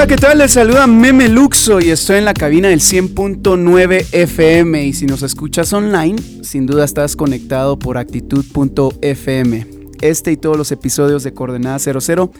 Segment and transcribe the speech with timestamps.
[0.00, 0.38] Hola, ¿qué tal?
[0.38, 5.22] Les saluda Meme Luxo y estoy en la cabina del 100.9 FM y si nos
[5.22, 9.66] escuchas online, sin duda estás conectado por actitud.fm.
[10.00, 12.32] Este y todos los episodios de Coordenada 00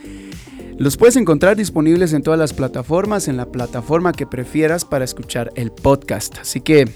[0.78, 5.52] los puedes encontrar disponibles en todas las plataformas, en la plataforma que prefieras para escuchar
[5.54, 6.38] el podcast.
[6.38, 6.88] Así que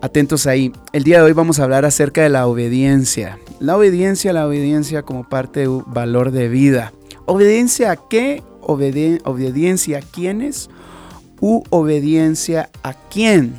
[0.00, 0.72] atentos ahí.
[0.94, 3.38] El día de hoy vamos a hablar acerca de la obediencia.
[3.60, 6.94] La obediencia, la obediencia como parte de un valor de vida.
[7.26, 8.42] ¿Obediencia a qué?
[8.66, 10.70] Obediencia a quiénes
[11.40, 13.54] u obediencia a quién.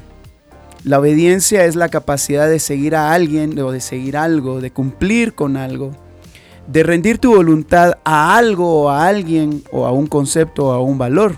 [0.84, 5.34] La obediencia es la capacidad de seguir a alguien o de seguir algo, de cumplir
[5.34, 5.92] con algo,
[6.68, 10.82] de rendir tu voluntad a algo o a alguien o a un concepto o a
[10.82, 11.38] un valor.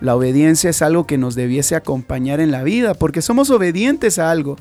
[0.00, 4.32] La obediencia es algo que nos debiese acompañar en la vida porque somos obedientes a
[4.32, 4.56] algo.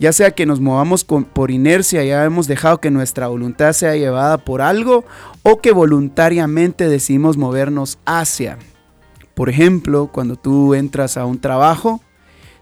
[0.00, 4.38] Ya sea que nos movamos por inercia, ya hemos dejado que nuestra voluntad sea llevada
[4.38, 5.04] por algo
[5.42, 8.58] o que voluntariamente decidimos movernos hacia.
[9.34, 12.00] Por ejemplo, cuando tú entras a un trabajo,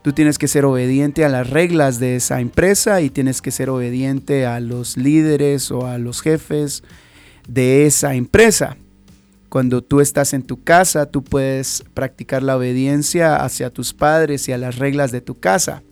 [0.00, 3.68] tú tienes que ser obediente a las reglas de esa empresa y tienes que ser
[3.68, 6.84] obediente a los líderes o a los jefes
[7.46, 8.78] de esa empresa.
[9.50, 14.52] Cuando tú estás en tu casa, tú puedes practicar la obediencia hacia tus padres y
[14.52, 15.82] a las reglas de tu casa.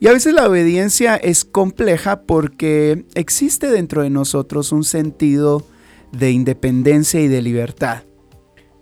[0.00, 5.64] Y a veces la obediencia es compleja porque existe dentro de nosotros un sentido
[6.12, 8.04] de independencia y de libertad.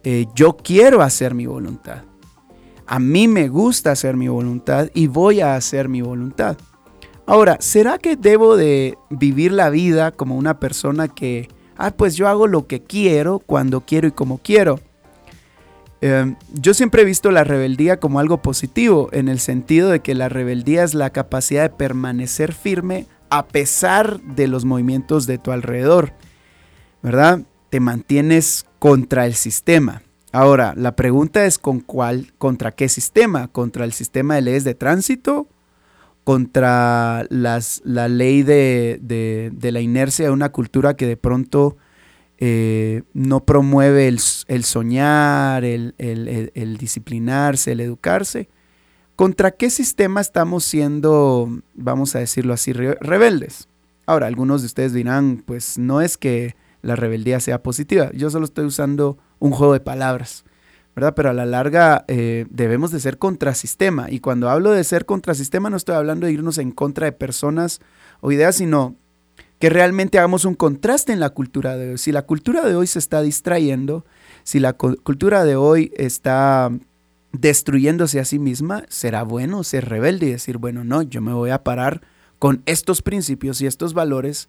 [0.05, 2.05] Eh, yo quiero hacer mi voluntad.
[2.87, 6.56] A mí me gusta hacer mi voluntad y voy a hacer mi voluntad.
[7.27, 12.28] Ahora, ¿será que debo de vivir la vida como una persona que, ah, pues yo
[12.28, 14.78] hago lo que quiero, cuando quiero y como quiero?
[16.01, 20.15] Em, yo siempre he visto la rebeldía como algo positivo, en el sentido de que
[20.15, 25.53] la rebeldía es la capacidad de permanecer firme a pesar de los movimientos de tu
[25.53, 26.12] alrededor,
[27.03, 27.41] ¿verdad?
[27.71, 30.03] Te mantienes contra el sistema.
[30.33, 34.75] Ahora, la pregunta es con cuál, contra qué sistema, contra el sistema de leyes de
[34.75, 35.49] tránsito,
[36.25, 41.77] contra la ley de, de la inercia de una cultura que de pronto
[42.38, 44.19] eh, no promueve el,
[44.64, 48.48] soñar, el, disciplinarse, el educarse.
[49.14, 53.69] ¿Contra qué sistema estamos siendo, vamos a decirlo así, rebeldes?
[54.04, 58.44] Ahora, algunos de ustedes dirán, pues no es que la rebeldía sea positiva, yo solo
[58.44, 60.44] estoy usando un juego de palabras,
[60.94, 61.14] ¿verdad?
[61.16, 64.10] Pero a la larga eh, debemos de ser contrasistema.
[64.10, 67.80] Y cuando hablo de ser contrasistema no estoy hablando de irnos en contra de personas
[68.20, 68.97] o ideas, sino
[69.59, 71.99] que realmente hagamos un contraste en la cultura de hoy.
[71.99, 74.05] Si la cultura de hoy se está distrayendo,
[74.44, 76.71] si la cultura de hoy está
[77.33, 81.50] destruyéndose a sí misma, será bueno ser rebelde y decir, bueno, no, yo me voy
[81.50, 82.03] a parar
[82.39, 84.49] con estos principios y estos valores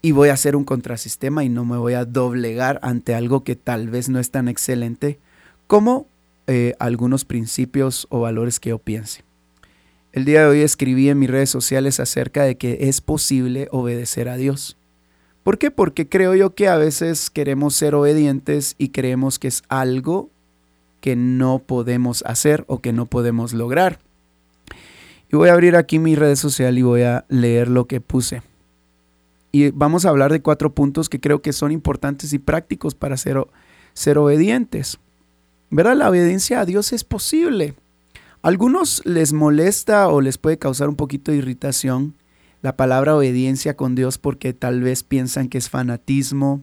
[0.00, 3.56] y voy a hacer un contrasistema y no me voy a doblegar ante algo que
[3.56, 5.18] tal vez no es tan excelente
[5.66, 6.06] como
[6.46, 9.27] eh, algunos principios o valores que yo piense.
[10.18, 14.28] El día de hoy escribí en mis redes sociales acerca de que es posible obedecer
[14.28, 14.76] a Dios.
[15.44, 15.70] ¿Por qué?
[15.70, 20.28] Porque creo yo que a veces queremos ser obedientes y creemos que es algo
[21.00, 24.00] que no podemos hacer o que no podemos lograr.
[25.30, 28.42] Y voy a abrir aquí mi red social y voy a leer lo que puse.
[29.52, 33.16] Y vamos a hablar de cuatro puntos que creo que son importantes y prácticos para
[33.16, 33.38] ser,
[34.18, 34.98] obedientes.
[35.70, 35.94] ¿Verdad?
[35.94, 37.76] La obediencia a Dios es posible
[38.42, 42.14] algunos les molesta o les puede causar un poquito de irritación
[42.62, 46.62] la palabra obediencia con Dios porque tal vez piensan que es fanatismo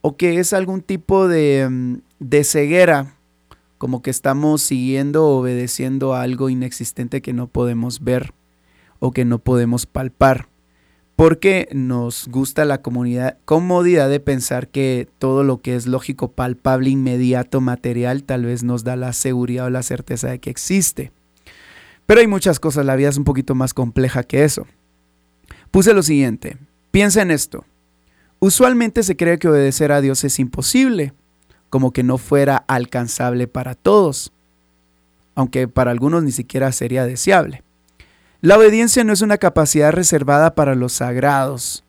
[0.00, 3.16] o que es algún tipo de, mm, de ceguera,
[3.78, 8.34] como que estamos siguiendo o obedeciendo a algo inexistente que no podemos ver
[8.98, 10.48] o que no podemos palpar
[11.16, 17.60] porque nos gusta la comodidad de pensar que todo lo que es lógico, palpable, inmediato,
[17.60, 21.12] material, tal vez nos da la seguridad o la certeza de que existe.
[22.06, 24.66] Pero hay muchas cosas, la vida es un poquito más compleja que eso.
[25.70, 26.56] Puse lo siguiente,
[26.90, 27.64] piensa en esto.
[28.40, 31.12] Usualmente se cree que obedecer a Dios es imposible,
[31.70, 34.32] como que no fuera alcanzable para todos,
[35.36, 37.62] aunque para algunos ni siquiera sería deseable.
[38.44, 41.82] La obediencia no es una capacidad reservada para los sagrados,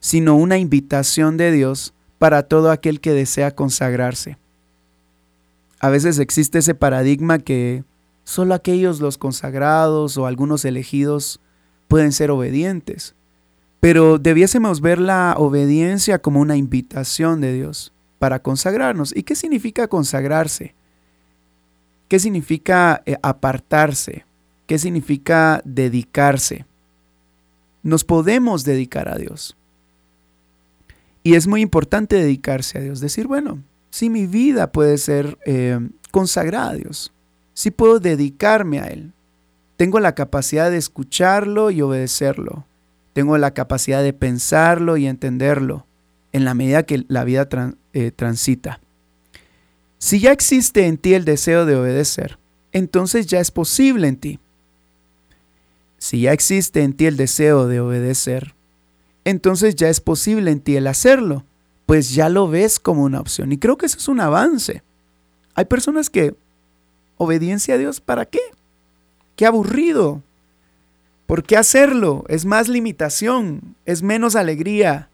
[0.00, 4.36] sino una invitación de Dios para todo aquel que desea consagrarse.
[5.78, 7.84] A veces existe ese paradigma que
[8.24, 11.40] Solo aquellos los consagrados o algunos elegidos
[11.86, 13.14] pueden ser obedientes.
[13.78, 19.14] Pero debiésemos ver la obediencia como una invitación de Dios para consagrarnos.
[19.14, 20.74] ¿Y qué significa consagrarse?
[22.08, 24.25] ¿Qué significa eh, apartarse?
[24.66, 26.66] ¿Qué significa dedicarse?
[27.82, 29.56] Nos podemos dedicar a Dios.
[31.22, 33.00] Y es muy importante dedicarse a Dios.
[33.00, 35.78] Decir, bueno, si mi vida puede ser eh,
[36.10, 37.12] consagrada a Dios,
[37.54, 39.12] si puedo dedicarme a Él,
[39.76, 42.64] tengo la capacidad de escucharlo y obedecerlo.
[43.12, 45.86] Tengo la capacidad de pensarlo y entenderlo
[46.32, 47.48] en la medida que la vida
[47.92, 48.80] eh, transita.
[49.98, 52.38] Si ya existe en ti el deseo de obedecer,
[52.72, 54.38] entonces ya es posible en ti.
[56.06, 58.54] Si ya existe en ti el deseo de obedecer,
[59.24, 61.42] entonces ya es posible en ti el hacerlo,
[61.84, 63.50] pues ya lo ves como una opción.
[63.50, 64.84] Y creo que eso es un avance.
[65.56, 66.36] Hay personas que,
[67.16, 68.38] obediencia a Dios, ¿para qué?
[69.34, 70.22] Qué aburrido.
[71.26, 72.24] ¿Por qué hacerlo?
[72.28, 75.10] Es más limitación, es menos alegría,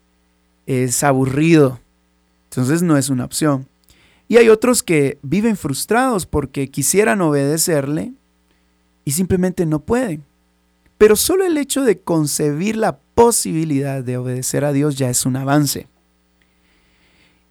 [0.66, 1.80] es aburrido.
[2.50, 3.66] Entonces no es una opción.
[4.28, 8.12] Y hay otros que viven frustrados porque quisieran obedecerle
[9.06, 10.30] y simplemente no pueden.
[11.02, 15.34] Pero solo el hecho de concebir la posibilidad de obedecer a Dios ya es un
[15.34, 15.88] avance.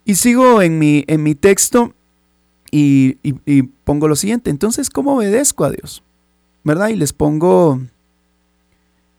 [0.06, 1.94] Y sigo en mi, en mi texto
[2.72, 3.16] y,
[3.84, 4.52] pongo lo siguiente.
[4.52, 6.02] Entonces, ¿cómo obedezco a Dios?
[6.64, 6.88] ¿Verdad?
[6.88, 7.82] Y les pongo,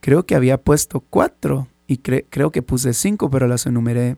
[0.01, 4.17] creo que había puesto cuatro y creo que puse cinco, pero las enumeré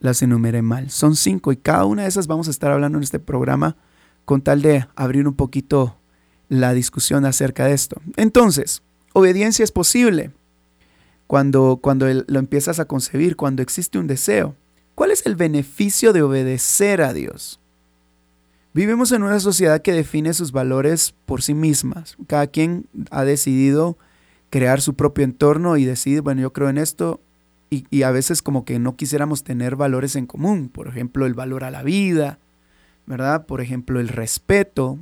[0.00, 0.88] las enumeré mal.
[0.88, 3.76] Son cinco y cada una de esas vamos a estar hablando en este programa
[4.24, 5.98] con tal de abrir un poquito
[6.48, 8.00] la discusión acerca de esto.
[8.16, 8.82] Entonces,
[9.16, 10.30] obediencia es posible
[11.26, 14.54] cuando, cuando lo empiezas a concebir, cuando existe un deseo.
[14.94, 17.58] ¿Cuál es el beneficio de obedecer a Dios?
[18.74, 22.18] Vivimos en una sociedad que define sus valores por sí mismas.
[22.26, 23.96] Cada quien ha decidido
[24.50, 27.18] crear su propio entorno y decide, bueno, yo creo en esto,
[27.70, 31.64] y, a veces como que no quisiéramos tener valores en común, por ejemplo, el valor
[31.64, 32.38] a la vida,
[33.06, 33.46] ¿verdad?
[33.46, 34.98] Por ejemplo, el respeto,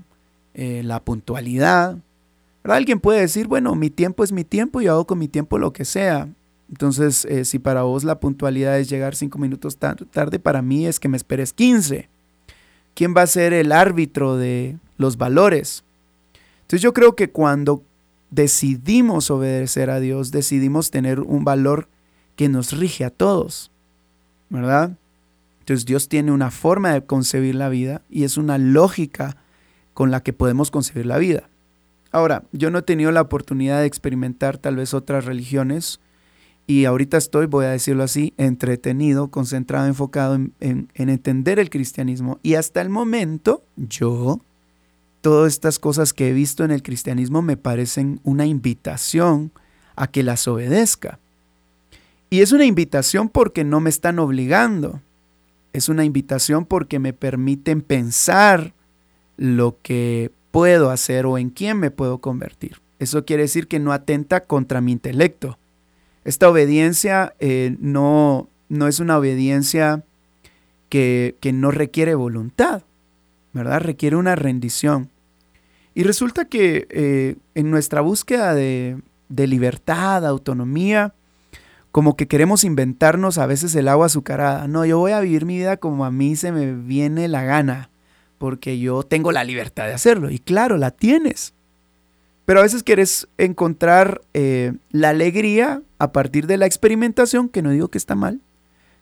[0.54, 1.98] eh, la puntualidad.
[2.64, 5.72] Alguien puede decir, bueno, mi tiempo es mi tiempo y hago con mi tiempo lo
[5.72, 6.28] que sea.
[6.70, 10.98] Entonces, eh, si para vos la puntualidad es llegar cinco minutos tarde, para mí es
[10.98, 12.08] que me esperes 15.
[12.94, 15.84] ¿Quién va a ser el árbitro de los valores?
[16.62, 17.82] Entonces yo creo que cuando
[18.30, 21.88] decidimos obedecer a Dios, decidimos tener un valor
[22.34, 23.70] que nos rige a todos,
[24.48, 24.96] ¿verdad?
[25.60, 29.36] Entonces Dios tiene una forma de concebir la vida y es una lógica
[29.92, 31.48] con la que podemos concebir la vida.
[32.14, 35.98] Ahora, yo no he tenido la oportunidad de experimentar tal vez otras religiones
[36.64, 42.38] y ahorita estoy, voy a decirlo así, entretenido, concentrado, enfocado en, en entender el cristianismo
[42.44, 44.40] y hasta el momento yo,
[45.22, 49.50] todas estas cosas que he visto en el cristianismo me parecen una invitación
[49.96, 51.18] a que las obedezca.
[52.30, 55.00] Y es una invitación porque no me están obligando.
[55.72, 58.72] Es una invitación porque me permiten pensar
[59.36, 62.80] lo que puedo hacer o en quién me puedo convertir.
[63.00, 65.58] Eso quiere decir que no atenta contra mi intelecto.
[66.24, 70.04] Esta obediencia eh, no, no es una obediencia
[70.88, 72.82] que, no requiere voluntad,
[73.52, 73.80] ¿verdad?
[73.80, 75.10] Requiere una rendición.
[75.92, 78.98] Y resulta que eh, en nuestra búsqueda de,
[79.28, 81.14] de libertad, autonomía,
[81.90, 84.68] como que queremos inventarnos a veces el agua azucarada.
[84.68, 87.90] No, yo voy a vivir mi vida como a mí se me viene la gana,
[88.44, 90.30] porque yo tengo la libertad de hacerlo.
[90.30, 91.54] Y claro, la tienes.
[92.44, 97.70] Pero a veces quieres encontrar eh, la alegría a partir de la experimentación, que no
[97.70, 98.42] digo que está mal,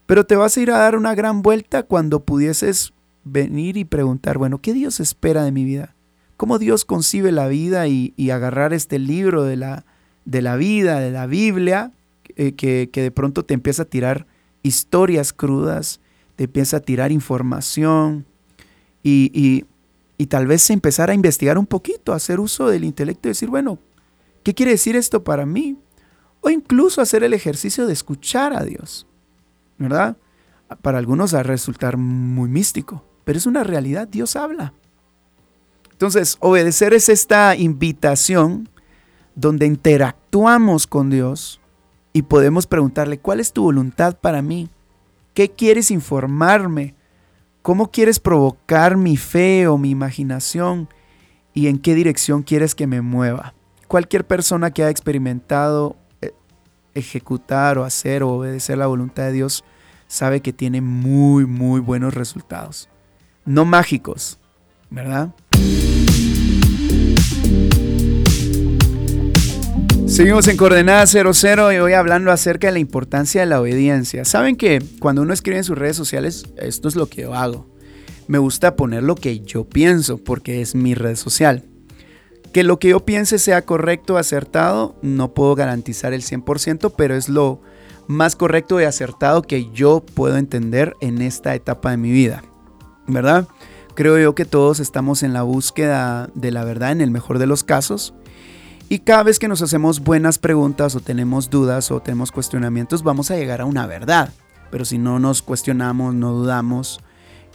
[0.07, 2.93] pero te vas a ir a dar una gran vuelta cuando pudieses
[3.25, 5.97] venir y preguntar, bueno, ¿qué Dios espera de mi vida?
[6.37, 9.85] ¿Cómo Dios concibe la vida y, agarrar este libro de la,
[10.25, 11.91] de la vida, de la Biblia,
[12.37, 14.25] eh, que, de pronto te empieza a tirar
[14.63, 16.01] historias crudas,
[16.37, 18.25] te empieza a tirar información
[19.03, 19.65] y,
[20.29, 23.79] tal vez empezar a investigar un poquito, hacer uso del intelecto y decir, bueno,
[24.43, 25.77] ¿qué quiere decir esto para mí?
[26.41, 29.07] O incluso hacer el ejercicio de escuchar a Dios,
[29.79, 30.17] ¿verdad?
[30.81, 34.73] Para algunos va a resultar muy místico, pero es una realidad, Dios habla.
[35.91, 38.69] Entonces, obedecer es esta invitación
[39.35, 41.61] donde interactuamos con Dios
[42.13, 44.69] y podemos preguntarle, ¿cuál es tu voluntad para mí?
[45.35, 46.95] ¿Qué quieres informarme?
[47.62, 50.88] ¿Cómo quieres provocar mi fe o mi imaginación?
[51.54, 53.54] ¿Y en qué dirección quieres que me mueva?
[53.87, 56.33] Cualquier persona que ha experimentado eh,
[56.95, 59.64] ejecutar o hacer o obedecer la voluntad de Dios
[60.09, 62.88] sabe que tiene muy, muy buenos resultados.
[63.45, 64.40] No mágicos,
[64.90, 65.33] ¿verdad?
[70.12, 74.26] Seguimos en Coordenada 00 y hoy hablando acerca de la importancia de la obediencia.
[74.26, 77.66] Saben que cuando uno escribe en sus redes sociales, esto es lo que yo hago.
[78.28, 81.64] Me gusta poner lo que yo pienso porque es mi red social.
[82.52, 87.31] Que lo que yo piense sea correcto, acertado, no puedo garantizar el 100%, pero es
[87.31, 87.62] lo
[88.07, 92.45] más correcto y acertado que yo puedo entender en esta etapa de mi vida.
[93.07, 93.49] ¿Verdad?
[93.95, 97.47] Creo yo que todos estamos en la búsqueda de la verdad en el mejor de
[97.47, 98.12] los casos
[98.93, 103.31] y cada vez que nos hacemos buenas preguntas o tenemos dudas o tenemos cuestionamientos, vamos
[103.31, 104.29] a llegar a una verdad.
[104.71, 107.01] Pero si no nos cuestionamos, no dudamos,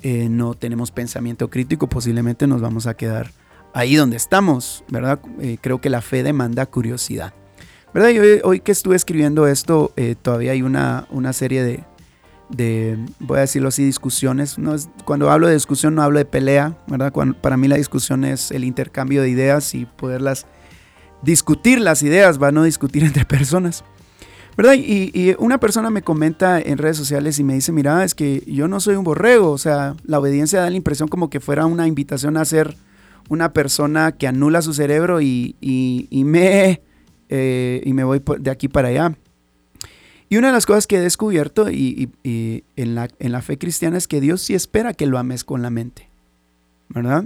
[0.02, 3.30] eh, no tenemos pensamiento crítico, posiblemente nos vamos a quedar
[3.76, 5.20] ahí donde estamos, ¿verdad?
[5.40, 7.36] Eh, creo que la fe demanda curiosidad.
[7.94, 8.14] ¿Verdad?
[8.44, 11.84] Hoy, que estuve escribiendo esto, eh, todavía hay una, una serie de,
[12.50, 14.56] de, voy a decirlo así, discusiones.
[15.06, 17.14] Cuando hablo de discusión no hablo de pelea, ¿verdad?
[17.42, 20.48] para mí la discusión es el intercambio de ideas y poderlas
[21.22, 23.84] discutir las ideas, va a no discutir entre personas.
[24.56, 24.74] ¿Verdad?
[24.76, 28.68] Y, una persona me comenta en redes sociales y me dice, mira, es que yo
[28.68, 31.86] no soy un borrego, o sea, la obediencia da la impresión como que fuera una
[31.86, 32.76] invitación a ser
[33.30, 35.56] una persona que anula su cerebro y,
[36.12, 36.82] me,
[37.30, 39.16] eh, y me voy de aquí para allá.
[40.28, 43.98] Y una de las cosas que he descubierto y, en, la, en la fe cristiana
[43.98, 46.10] es que Dios sí espera que lo ames con la mente,
[46.90, 47.26] ¿verdad?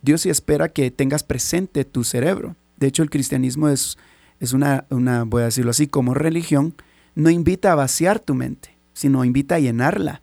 [0.00, 2.56] Dios sí espera que tengas presente tu cerebro.
[2.80, 3.98] De hecho, el cristianismo es,
[4.40, 6.74] es una, una, voy a decirlo así, como religión,
[7.14, 10.22] no invita a vaciar tu mente, sino invita a llenarla.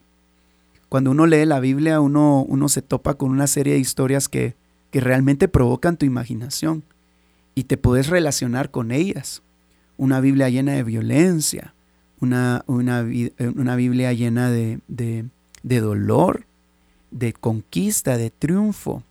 [0.90, 4.56] Cuando uno lee la Biblia, uno, uno se topa con una serie de historias que,
[4.92, 6.84] que realmente provocan tu imaginación
[7.56, 9.42] y te puedes relacionar con ellas.
[9.98, 11.74] Una Biblia llena de violencia,
[12.20, 13.06] una, una,
[13.56, 15.26] una Biblia llena de, de,
[15.64, 16.46] de dolor,
[17.12, 19.04] de conquista, de triunfo,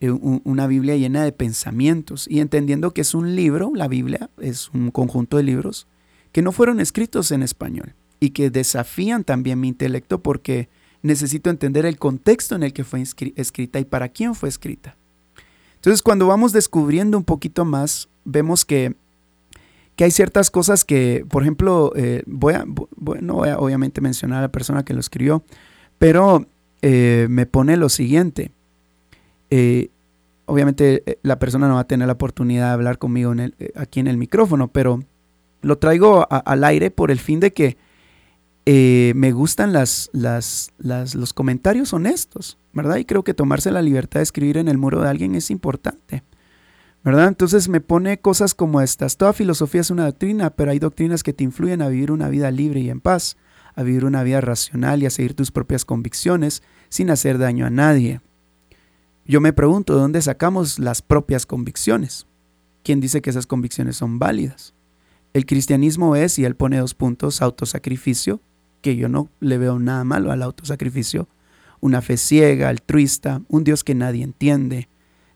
[0.00, 4.90] una Biblia llena de pensamientos y entendiendo que es un libro, la Biblia es un
[4.90, 5.88] conjunto de libros
[6.30, 10.68] que no fueron escritos en español y que desafían también mi intelecto porque
[11.02, 14.96] necesito entender el contexto en el que fue escrita y para quién fue escrita.
[15.76, 18.94] Entonces cuando vamos descubriendo un poquito más, vemos que,
[19.96, 22.64] que hay ciertas cosas que, por ejemplo, eh, voy a,
[23.20, 25.42] no voy a obviamente mencionar a la persona que lo escribió,
[25.98, 26.46] pero
[26.82, 28.52] eh, me pone lo siguiente.
[29.50, 29.90] Eh,
[30.46, 33.54] obviamente eh, la persona no va a tener la oportunidad de hablar conmigo en el,
[33.58, 35.00] eh, aquí en el micrófono, pero
[35.62, 37.76] lo traigo al aire por el fin de que
[39.14, 40.70] me gustan las, las,
[41.14, 42.96] los comentarios honestos, ¿verdad?
[42.96, 46.22] Y creo que tomarse la libertad de escribir en el muro de alguien es importante,
[47.02, 47.28] ¿verdad?
[47.28, 49.16] Entonces me pone cosas como estas.
[49.16, 52.50] Toda filosofía es una doctrina, pero hay doctrinas que te influyen a vivir una vida
[52.50, 53.38] libre y en paz,
[53.74, 57.70] a vivir una vida racional y a seguir tus propias convicciones sin hacer daño a
[57.70, 58.20] nadie.
[59.30, 62.26] Yo me pregunto, ¿de dónde sacamos las propias convicciones?
[62.82, 64.72] ¿Quién dice que esas convicciones son válidas?
[65.34, 68.40] El cristianismo es, y él pone dos puntos, autosacrificio,
[68.80, 71.28] que yo no le veo nada malo al autosacrificio,
[71.80, 74.88] una fe ciega, altruista, un Dios que nadie entiende.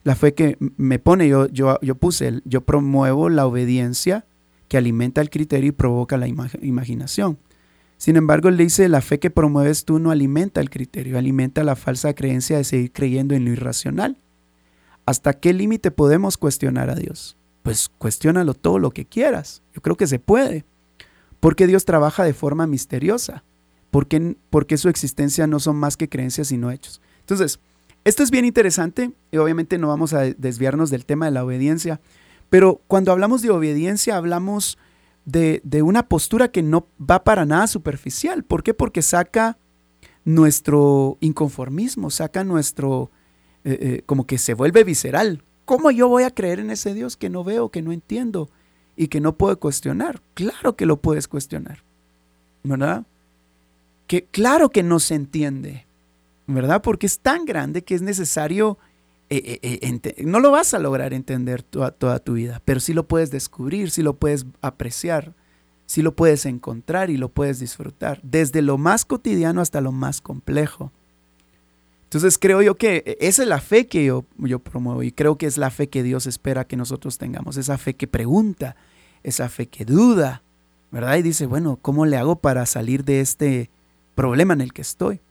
[0.03, 4.25] La fe que me pone, yo, yo, yo puse, yo promuevo la obediencia
[4.69, 7.37] que alimenta el criterio y provoca la imaginación.
[8.03, 11.77] Sin embargo, él dice, la fe que promueves tú no alimenta el criterio, alimenta la
[11.77, 14.17] falsa creencia de seguir creyendo en lo irracional.
[15.05, 17.37] ¿Hasta qué límite podemos cuestionar a Dios?
[17.61, 19.61] Pues cuestiónalo todo lo que quieras.
[19.73, 20.65] Yo creo que se puede.
[21.39, 23.45] Porque Dios trabaja de forma misteriosa.
[23.89, 26.99] Porque, porque su existencia no son más que creencias sino hechos.
[27.21, 27.61] Entonces,
[28.03, 32.01] esto es bien interesante y obviamente no vamos a desviarnos del tema de la obediencia.
[32.49, 34.77] Pero cuando hablamos de obediencia hablamos
[35.25, 38.43] de, una postura que no va para nada superficial.
[38.43, 38.73] ¿Por qué?
[38.73, 39.57] Porque saca
[40.25, 43.11] nuestro inconformismo, saca nuestro,
[43.63, 45.43] eh, eh, como que se vuelve visceral.
[45.65, 48.49] ¿Cómo yo voy a creer en ese Dios que no veo, que no entiendo
[48.95, 50.21] y que no puedo cuestionar?
[50.33, 51.83] Claro que lo puedes cuestionar,
[52.63, 53.05] ¿verdad?
[54.07, 55.85] Que claro que no se entiende,
[56.47, 56.81] ¿verdad?
[56.81, 58.77] Porque es tan grande que es necesario
[59.37, 62.93] eh, eh, eh, no lo vas a lograr entender toda, toda tu vida, pero sí
[62.93, 65.33] lo puedes descubrir, sí lo puedes apreciar,
[65.85, 70.21] sí lo puedes encontrar y lo puedes disfrutar, desde lo más cotidiano hasta lo más
[70.21, 70.91] complejo.
[72.03, 75.47] Entonces creo yo que esa es la fe que yo, yo promuevo y creo que
[75.47, 78.75] es la fe que Dios espera que nosotros tengamos, esa fe que pregunta,
[79.23, 80.43] esa fe que duda,
[80.91, 81.17] ¿verdad?
[81.17, 83.71] Y dice, bueno, ¿cómo le hago para salir de este
[84.15, 85.21] problema en el que estoy?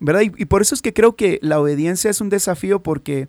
[0.00, 0.22] ¿verdad?
[0.22, 3.28] Y, por eso es que creo que la obediencia es un desafío porque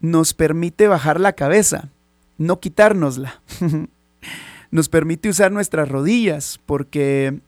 [0.00, 1.90] nos permite bajar la cabeza,
[2.38, 3.42] no quitárnosla.
[4.70, 7.40] nos permite usar nuestras rodillas porque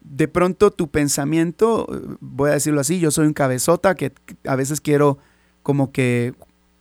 [0.00, 1.86] de pronto tu pensamiento,
[2.20, 4.12] voy a decirlo así, yo soy un cabezota que
[4.44, 5.18] a veces quiero
[5.62, 6.34] como que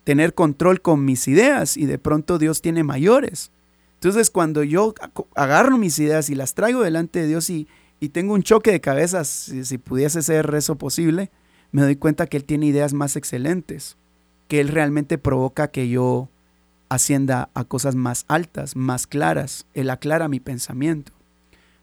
[0.03, 3.51] tener control con mis ideas y de pronto Dios tiene mayores.
[3.95, 4.93] Entonces cuando yo
[5.35, 7.67] agarro mis ideas y las traigo delante de Dios y,
[7.99, 11.31] y tengo un choque de cabezas, si, si, pudiese ser eso posible,
[11.71, 13.97] me doy cuenta que Él tiene ideas más excelentes,
[14.47, 16.29] que Él realmente provoca que yo
[16.89, 19.65] ascienda a cosas más altas, más claras.
[19.73, 21.11] Él aclara mi pensamiento.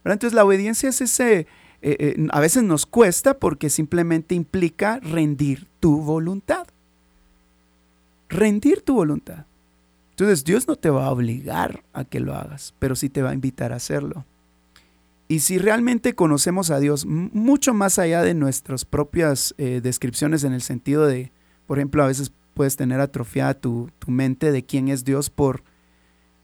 [0.05, 1.47] Entonces la obediencia es ese, eh,
[1.83, 6.67] eh, a veces nos cuesta porque simplemente implica rendir tu voluntad.
[8.29, 9.47] Rendir tu voluntad.
[10.11, 13.31] Entonces Dios no te va a obligar a que lo hagas, pero sí te va
[13.31, 14.25] a invitar a hacerlo.
[15.29, 20.53] Y si realmente conocemos a Dios mucho más allá de nuestras propias eh, descripciones en
[20.53, 21.33] el sentido de,
[21.67, 25.63] por ejemplo, a veces puedes tener atrofiada tu, mente de quién es Dios por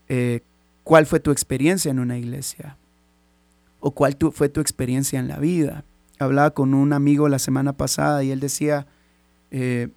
[0.09, 0.41] eh,
[0.85, 2.77] cuál fue tu experiencia en una iglesia
[3.81, 5.85] o cuál fue tu experiencia en la vida.
[6.19, 8.87] Hablaba con un amigo la semana pasada y él decía,
[9.51, 9.89] eh,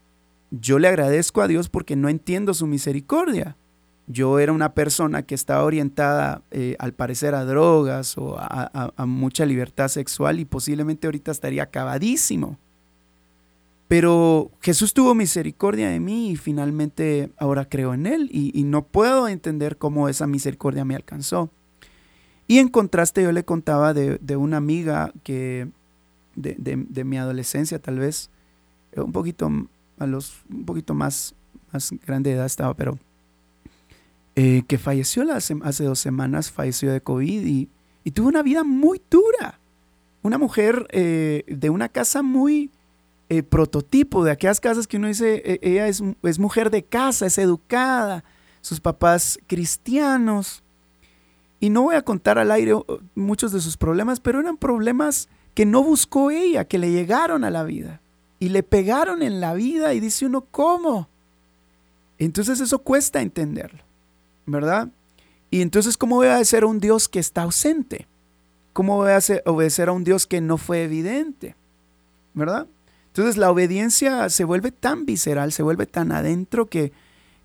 [0.51, 3.55] yo le agradezco a Dios porque no entiendo su misericordia.
[4.07, 9.05] Yo era una persona que estaba orientada eh, al parecer a drogas o a, a
[9.05, 12.59] mucha libertad sexual y posiblemente ahorita estaría acabadísimo.
[13.91, 19.27] Pero Jesús tuvo misericordia de mí y finalmente ahora creo en Él y, no puedo
[19.27, 21.49] entender cómo esa misericordia me alcanzó.
[22.47, 25.67] Y en contraste yo le contaba de, una amiga que
[26.37, 28.29] de, mi adolescencia tal vez,
[28.95, 29.51] un poquito,
[29.99, 31.35] a los, un poquito más,
[31.73, 32.97] más grande de edad estaba, pero
[34.37, 37.67] eh, que falleció hace dos semanas, falleció de COVID y,
[38.11, 39.59] tuvo una vida muy dura.
[40.21, 42.71] Una mujer eh, de una casa muy
[43.31, 47.27] eh, prototipo de aquellas casas que uno dice, e, ella es, es, mujer de casa,
[47.27, 48.25] es educada,
[48.59, 50.61] sus papás cristianos.
[51.61, 52.85] Y no voy a contar al aire uh,
[53.15, 57.51] muchos de sus problemas, pero eran problemas que no buscó ella, que le llegaron a
[57.51, 58.01] la vida.
[58.37, 61.07] Y le pegaron en la vida y dice uno, ¿cómo?
[62.17, 63.79] Entonces eso cuesta entenderlo,
[64.45, 64.89] ¿verdad?
[65.49, 68.07] Y entonces, ¿cómo voy a obedecer a un Dios que está ausente?
[68.73, 71.55] ¿Cómo voy a obedecer a un Dios que no fue evidente?
[72.33, 72.67] ¿Verdad?
[73.11, 76.93] Entonces la obediencia se vuelve tan visceral, se vuelve tan adentro que,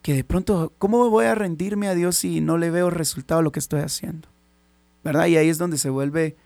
[0.00, 3.42] que de pronto, ¿cómo voy a rendirme a Dios si no le veo resultado a
[3.42, 4.28] lo que estoy haciendo?
[5.02, 5.26] ¿Verdad?
[5.26, 6.36] Y ahí es donde se vuelve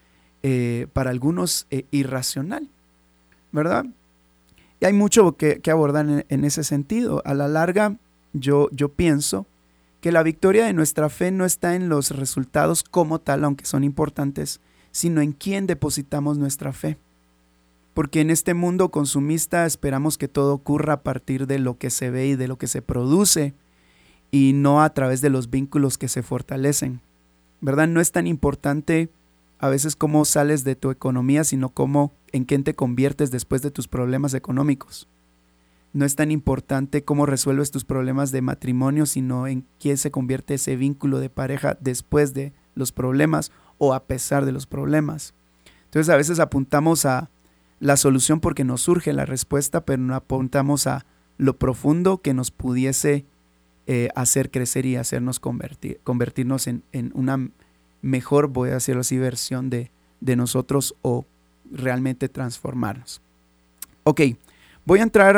[0.43, 2.71] eh, para algunos eh, irracional,
[3.53, 3.85] ¿verdad?
[4.81, 7.21] Y hay mucho que, abordar en, ese sentido.
[7.27, 7.97] A la larga,
[8.33, 9.45] yo, yo pienso
[10.01, 13.85] que la victoria de nuestra fe no está en los resultados como tal, aunque son
[13.85, 14.61] importantes,
[14.93, 16.97] sino en quién depositamos nuestra fe
[17.95, 22.11] porque en este mundo consumista esperamos que todo ocurra a partir de lo que se
[22.11, 23.55] ve y de lo que se produce
[24.31, 27.01] y no a través de los vínculos que se fortalecen.
[27.61, 27.89] ¿Verdad?
[27.89, 29.11] No es tan importante
[29.59, 33.71] a veces cómo sales de tu economía, sino cómo en quién te conviertes después de
[33.71, 35.09] tus problemas económicos.
[35.93, 40.55] No es tan importante cómo resuelves tus problemas de matrimonio, sino en quién se convierte
[40.55, 45.35] ese vínculo de pareja después de los problemas o a pesar de los problemas.
[45.87, 47.29] Entonces a veces apuntamos a
[47.81, 51.07] la solución porque nos surge la respuesta, pero no apuntamos a
[51.39, 53.25] lo profundo que nos pudiese
[53.87, 56.83] eh, hacer crecer y hacernos convertir, convertirnos en,
[57.15, 57.49] una
[58.03, 59.91] mejor, voy a decirlo así, versión de,
[60.21, 61.25] nosotros o
[61.73, 63.23] realmente transformarnos.
[64.05, 64.21] Ok,
[64.85, 65.37] voy a entrar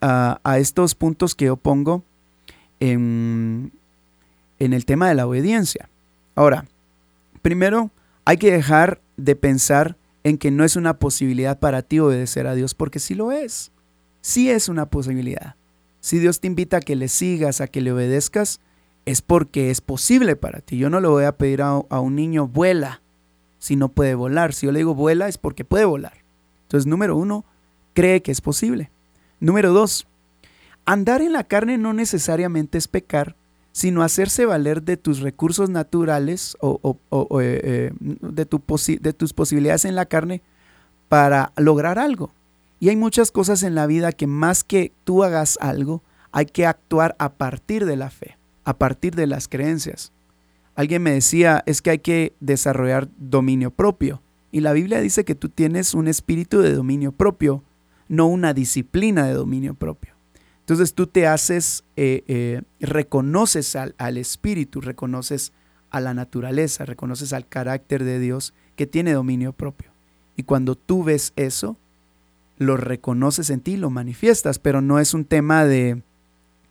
[0.00, 2.04] a, estos puntos que yo pongo
[2.78, 3.72] en,
[4.60, 5.88] en el tema de la obediencia.
[6.36, 6.64] Ahora,
[7.42, 7.90] primero
[8.24, 12.54] hay que dejar de pensar en que no es una posibilidad para ti obedecer a
[12.54, 13.72] Dios, porque sí lo es.
[14.20, 15.54] Sí es una posibilidad.
[16.00, 18.60] Si Dios te invita a que le sigas, a que le obedezcas,
[19.06, 20.78] es porque es posible para ti.
[20.78, 23.00] Yo no le voy a pedir a, un niño vuela
[23.58, 24.52] si no puede volar.
[24.52, 26.18] Si yo le digo vuela es porque puede volar.
[26.62, 27.44] Entonces, número uno,
[27.94, 28.90] cree que es posible.
[29.40, 30.06] Número dos,
[30.84, 33.36] andar en la carne no necesariamente es pecar,
[33.72, 36.96] sino hacerse valer de tus recursos naturales o,
[37.40, 38.48] eh, eh, de,
[39.00, 40.42] de tus posibilidades en la carne
[41.08, 42.32] para lograr algo.
[42.78, 46.02] Y hay muchas cosas en la vida que más que tú hagas algo,
[46.32, 50.12] hay que actuar a partir de la fe, a partir de las creencias.
[50.74, 54.22] Alguien me decía, es que hay que desarrollar dominio propio.
[54.52, 57.62] Y la Biblia dice que tú tienes un espíritu de dominio propio,
[58.08, 60.14] no una disciplina de dominio propio.
[60.60, 65.52] Entonces tú te haces, eh, eh, reconoces al, al, espíritu, reconoces
[65.90, 69.90] a la naturaleza, reconoces al carácter de Dios que tiene dominio propio.
[70.36, 71.76] Y cuando tú ves eso,
[72.60, 76.02] lo reconoces en ti, lo manifiestas, pero no es un tema de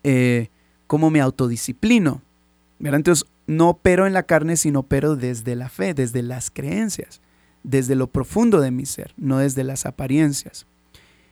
[0.04, 0.50] eh,
[0.88, 2.22] cómo me autodisciplino.
[2.80, 7.22] Entonces no opero en la carne, sino opero desde la fe, desde las creencias,
[7.64, 10.68] desde lo profundo de mi ser, no desde las apariencias.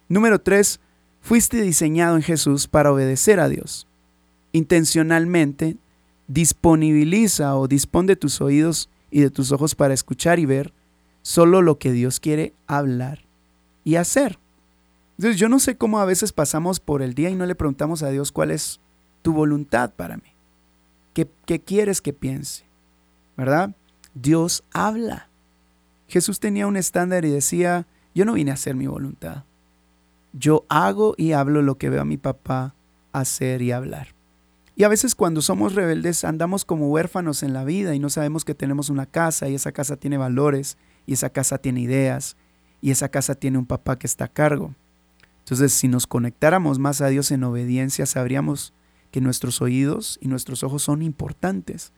[0.10, 0.80] Número tres,
[1.28, 3.86] Fuiste diseñado en Jesús para obedecer a Dios.
[4.54, 5.76] Intencionalmente
[6.30, 10.72] disponibiliza o dispone de tus oídos y de tus ojos para escuchar y ver
[11.24, 13.26] solo lo que Dios quiere hablar
[13.84, 14.40] y hacer.
[15.18, 18.04] Entonces yo no sé cómo a veces pasamos por el día y no le preguntamos
[18.04, 18.80] a Dios cuál es
[19.22, 20.32] tu voluntad para mí.
[21.14, 22.64] ¿Qué, qué quieres que piense?
[23.36, 23.76] ¿Verdad?
[24.14, 25.28] Dios habla.
[26.08, 27.86] Jesús tenía un estándar y decía,
[28.16, 29.44] yo no vine a hacer mi voluntad.
[30.34, 32.76] Yo hago y hablo lo que veo a mi papá
[33.12, 34.10] hacer y hablar.
[34.76, 38.46] Y a veces cuando somos rebeldes andamos como huérfanos en la vida y no sabemos
[38.46, 42.38] que tenemos una casa y esa casa tiene valores y esa casa tiene ideas
[42.80, 44.76] y esa casa tiene un papá que está a cargo.
[45.40, 48.72] Entonces si nos conectáramos más a Dios en obediencia sabríamos
[49.10, 51.92] que nuestros oídos y nuestros ojos son importantes.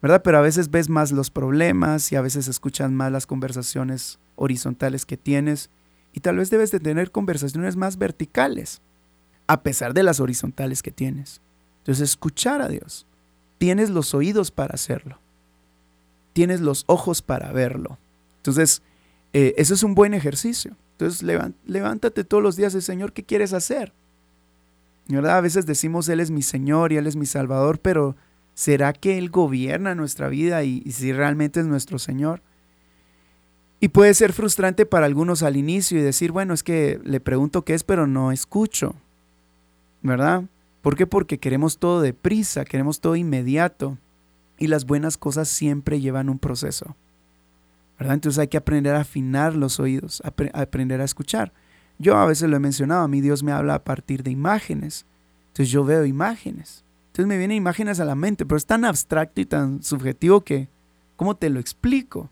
[0.00, 0.22] ¿Verdad?
[0.22, 5.04] Pero a veces ves más los problemas y a veces escuchas más las conversaciones horizontales
[5.04, 5.70] que tienes
[6.18, 8.80] y tal vez debes de tener conversaciones más verticales
[9.46, 11.40] a pesar de las horizontales que tienes.
[11.78, 13.06] Entonces, escuchar a Dios.
[13.58, 15.20] Tienes los oídos para hacerlo.
[16.32, 17.98] Tienes los ojos para verlo.
[18.38, 18.82] Entonces,
[19.32, 20.74] eh, eso es un buen ejercicio.
[20.94, 23.92] Entonces, levántate todos los días y Señor, ¿qué quieres hacer?
[25.06, 25.36] ¿Verdad?
[25.36, 28.16] A veces decimos, Él es mi Señor y Él es mi Salvador, pero
[28.54, 32.42] ¿será que Él gobierna nuestra vida y, y si realmente es nuestro Señor?
[33.80, 37.64] Y puede ser frustrante para algunos al inicio y decir, bueno, es que le pregunto
[37.64, 38.94] qué es, pero no escucho.
[40.02, 40.44] ¿Verdad?
[40.82, 41.06] ¿Por qué?
[41.06, 43.98] Porque queremos todo deprisa, queremos todo inmediato.
[44.58, 46.96] Y las buenas cosas siempre llevan un proceso.
[47.98, 48.14] ¿verdad?
[48.14, 51.52] Entonces hay que aprender a afinar los oídos, aprender a escuchar.
[51.98, 55.04] Yo a veces lo he mencionado, a mí Dios me habla a partir de imágenes.
[55.48, 56.84] Entonces yo veo imágenes.
[57.08, 60.68] Entonces me vienen imágenes a la mente, pero es tan abstracto y tan subjetivo que,
[61.16, 62.30] ¿cómo te lo explico?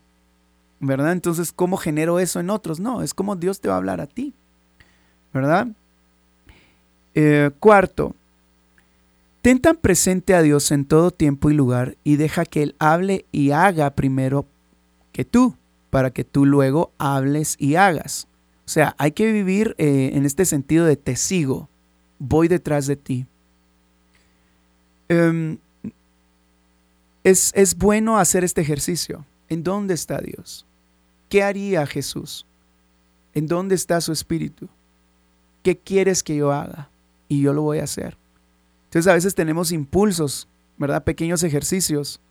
[0.79, 1.11] ¿Verdad?
[1.11, 2.79] Entonces, ¿cómo genero eso en otros?
[2.79, 4.33] No, es como Dios te va a hablar a ti.
[5.33, 5.67] ¿Verdad?
[7.15, 8.13] Eh, cuarto,
[9.47, 13.23] Ten tan presente a Dios en todo tiempo y lugar y deja que Él hable
[13.31, 14.45] y haga primero
[15.13, 15.55] que tú,
[15.89, 18.27] para que tú luego hables y hagas.
[18.65, 21.69] O sea, hay que vivir eh, en este sentido de te sigo,
[22.19, 23.25] voy detrás de ti.
[25.07, 25.59] Em,
[27.23, 29.23] es, es bueno hacer este ejercicio.
[29.47, 30.66] ¿En dónde está Dios?
[31.29, 32.45] ¿Qué haría Jesús?
[33.33, 34.67] ¿En dónde está su espíritu?
[35.63, 36.89] ¿Qué quieres que yo haga?
[37.27, 38.17] Y yo lo voy a hacer.
[38.85, 41.03] Entonces a veces tenemos impulsos, ¿verdad?
[41.03, 42.21] Pequeños ejercicios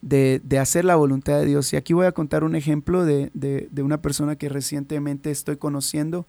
[0.00, 1.72] de, hacer la voluntad de Dios.
[1.72, 6.26] Y aquí voy a contar un ejemplo de, una persona que recientemente estoy conociendo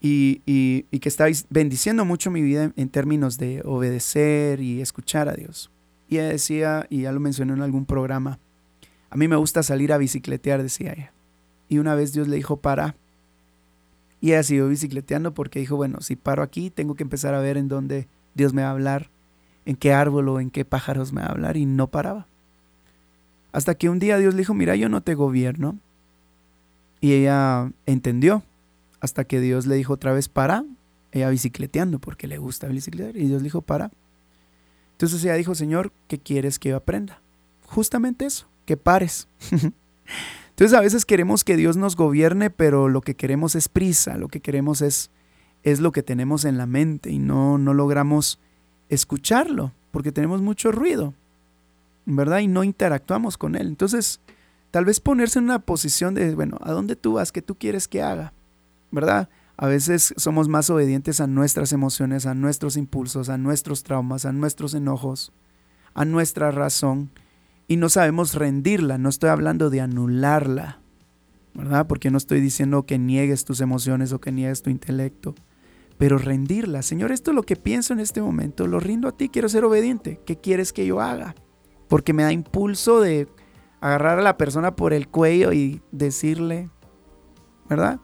[0.00, 5.70] y, que está bendiciendo mucho mi vida en, términos de obedecer y escuchar a Dios.
[6.08, 8.38] Y ella decía, y ya lo mencioné en algún programa,
[9.10, 11.13] a mí me gusta salir a bicicletear, decía ella.
[11.74, 12.94] Y una vez Dios le dijo, para.
[14.20, 17.56] Y ella siguió bicicleteando porque dijo, bueno, si paro aquí, tengo que empezar a ver
[17.56, 18.06] en dónde
[18.36, 19.10] Dios me va a hablar,
[19.66, 22.28] en qué árbol o en qué pájaros me va a hablar y no paraba.
[23.50, 25.76] Hasta que un día Dios le dijo, mira, yo no te gobierno.
[27.00, 28.44] Y ella entendió.
[29.00, 30.64] Hasta que Dios le dijo otra vez, para.
[31.10, 33.16] Ella bicicleteando porque le gusta bicicletear.
[33.16, 33.90] Y Dios le dijo, para.
[34.92, 37.20] Entonces ella dijo, Señor, ¿qué quieres que yo aprenda?
[37.66, 39.26] Justamente eso, que pares.
[40.54, 44.28] Entonces a veces queremos que Dios nos gobierne, pero lo que queremos es prisa, lo
[44.28, 45.10] que queremos es
[45.64, 48.38] es lo que tenemos en la mente y no, no logramos
[48.90, 51.14] escucharlo porque tenemos mucho ruido,
[52.04, 52.40] ¿verdad?
[52.40, 53.66] Y no interactuamos con él.
[53.68, 54.20] Entonces,
[54.70, 57.32] tal vez ponerse en una posición de, bueno, ¿a dónde tú vas?
[57.32, 58.34] ¿Qué tú quieres que haga?
[58.90, 59.30] ¿Verdad?
[59.56, 64.32] A veces somos más obedientes a nuestras emociones, a nuestros impulsos, a nuestros traumas, a
[64.32, 65.32] nuestros enojos,
[65.94, 67.10] a nuestra razón
[67.68, 68.98] y no sabemos rendirla.
[68.98, 70.80] No estoy hablando de anularla,
[71.54, 71.86] ¿verdad?
[71.86, 75.34] Porque no estoy diciendo que niegues tus emociones o que niegues tu intelecto
[75.98, 76.82] pero rendirla.
[76.82, 79.64] Señor, esto es lo que pienso en este momento, lo rindo a ti, quiero ser
[79.64, 80.20] obediente.
[80.26, 81.34] ¿Qué quieres que yo haga?
[81.88, 83.28] Porque me da impulso de
[83.80, 86.70] agarrar a la persona por el cuello y decirle,
[87.68, 88.00] ¿verdad?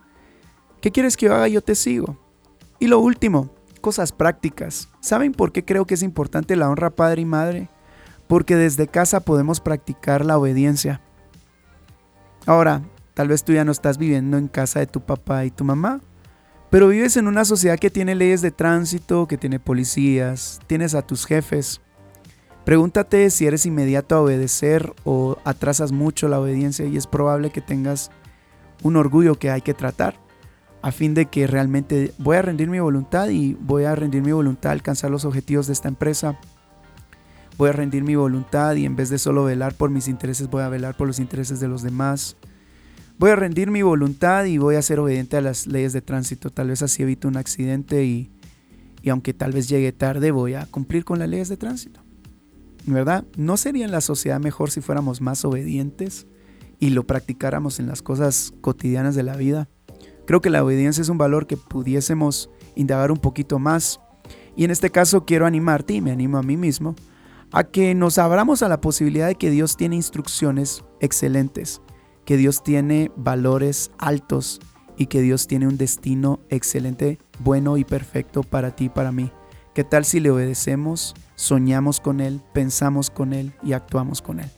[0.79, 1.47] ¿Qué quieres que yo haga?
[1.47, 2.17] Yo te sigo.
[2.79, 4.89] Y lo último, cosas prácticas.
[5.01, 7.69] ¿Saben por qué creo que es importante la honra padre y madre?
[8.31, 11.01] Porque desde casa podemos practicar la obediencia.
[12.45, 12.81] Ahora,
[13.13, 15.99] tal vez tú ya no estás viviendo en casa de tu papá y tu mamá,
[16.69, 21.01] pero vives en una sociedad que tiene leyes de tránsito, que tiene policías, tienes a
[21.01, 21.81] tus jefes.
[22.63, 27.59] Pregúntate si eres inmediato a obedecer o atrasas mucho la obediencia y es probable que
[27.59, 28.11] tengas
[28.81, 30.15] un orgullo que hay que tratar
[30.81, 34.31] a fin de que realmente voy a rendir mi voluntad y voy a rendir mi
[34.31, 36.39] voluntad a alcanzar los objetivos de esta empresa.
[37.57, 40.63] Voy a rendir mi voluntad y en vez de solo velar por mis intereses voy
[40.63, 42.37] a velar por los intereses de los demás.
[43.17, 46.49] Voy a rendir mi voluntad y voy a ser obediente a las leyes de tránsito.
[46.49, 48.31] Tal vez así evito un accidente y,
[49.09, 52.01] aunque tal vez llegue tarde, voy a cumplir con las leyes de tránsito.
[52.85, 53.25] ¿verdad?
[53.37, 56.27] ¿No sería en la sociedad mejor si fuéramos más obedientes
[56.79, 59.69] y lo practicáramos en las cosas cotidianas de la vida?
[60.25, 63.99] Creo que la obediencia es un valor que pudiésemos indagar un poquito más.
[64.55, 66.95] Y en este caso quiero animarte, y me animo a mí mismo,
[67.51, 71.81] a que nos abramos a la posibilidad de que Dios tiene instrucciones excelentes,
[72.25, 74.59] que Dios tiene valores altos
[74.97, 79.31] y que Dios tiene un destino excelente, bueno y perfecto para ti y para mí.
[79.73, 84.49] ¿Qué tal si le obedecemos, soñamos con Él, pensamos con Él y actuamos con Él?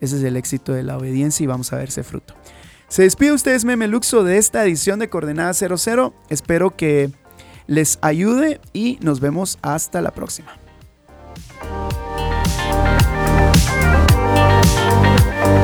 [0.00, 2.34] Ese es el éxito de la obediencia y vamos a ver ese fruto.
[2.88, 6.14] Se despide ustedes Meme Luxo de esta edición de Coordenada 00.
[6.28, 7.10] Espero que
[7.66, 10.63] les ayude y nos vemos hasta la próxima.